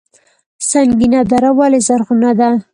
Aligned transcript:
سنګین 0.69 1.13
دره 1.29 1.51
ولې 1.57 1.79
زرغونه 1.87 2.31
ده؟ 2.39 2.49